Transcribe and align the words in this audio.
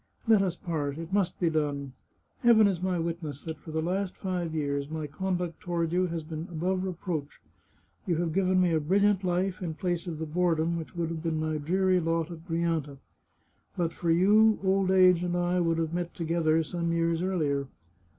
"Let 0.27 0.41
us 0.41 0.55
part! 0.55 0.97
It 0.97 1.13
must 1.13 1.39
be 1.39 1.51
done. 1.51 1.93
Heaven 2.39 2.65
is 2.65 2.81
my 2.81 2.97
witness 2.97 3.43
that 3.43 3.59
for 3.59 3.69
the 3.69 3.83
last 3.83 4.17
five 4.17 4.55
years 4.55 4.89
my 4.89 5.05
conduct 5.05 5.59
toward 5.59 5.93
you 5.93 6.07
has 6.07 6.23
been 6.23 6.47
above 6.51 6.83
reproach. 6.83 7.39
You 8.07 8.15
have 8.15 8.33
given 8.33 8.59
me 8.59 8.73
a 8.73 8.79
briU 8.79 9.01
liant 9.03 9.23
life 9.23 9.61
in 9.61 9.75
place 9.75 10.07
of 10.07 10.17
the 10.17 10.25
boredom 10.25 10.75
which 10.75 10.95
would 10.95 11.09
have 11.09 11.21
been 11.21 11.39
my 11.39 11.59
dreary 11.59 11.99
lot 11.99 12.31
at 12.31 12.47
Grianta. 12.47 12.97
But 13.77 13.93
for 13.93 14.09
you, 14.09 14.57
old 14.63 14.89
age 14.89 15.21
and 15.21 15.37
I 15.37 15.59
would 15.59 15.77
have 15.77 15.93
met 15.93 16.15
together 16.15 16.63
some 16.63 16.91
years 16.91 17.21
earlier. 17.21 17.67